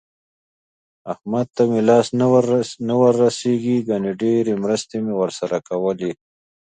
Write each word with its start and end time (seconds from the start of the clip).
احمد 1.13 1.47
ته 1.55 1.63
مې 1.69 1.81
لاس 1.89 2.07
نه 2.89 2.95
ورسېږي 3.03 3.77
ګني 3.87 4.11
ډېرې 4.21 4.53
مرستې 4.63 4.97
مې 5.03 5.13
ورسره 5.21 5.57
کولې. 5.67 6.11